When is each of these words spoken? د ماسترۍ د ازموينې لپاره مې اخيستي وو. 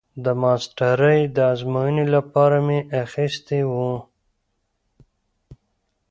د 0.23 0.25
ماسترۍ 0.41 1.19
د 1.35 1.37
ازموينې 1.53 2.05
لپاره 2.15 2.57
مې 2.67 2.79
اخيستي 3.03 3.61
وو. 3.71 3.93